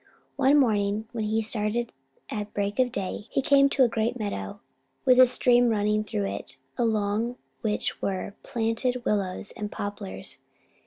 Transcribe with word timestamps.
One 0.35 0.57
morning, 0.57 1.07
when 1.11 1.25
he 1.25 1.41
had 1.41 1.45
started 1.45 1.91
at 2.31 2.55
break 2.55 2.79
of 2.79 2.91
day, 2.91 3.25
he 3.29 3.43
came 3.43 3.69
to 3.69 3.83
a 3.83 3.87
great 3.87 4.17
meadow 4.17 4.59
with 5.05 5.19
a 5.19 5.27
stream 5.27 5.69
running 5.69 6.03
through 6.03 6.25
it, 6.25 6.57
along 6.75 7.35
which 7.61 8.01
were 8.01 8.33
planted 8.41 9.05
willows 9.05 9.51
and 9.51 9.71
poplars. 9.71 10.39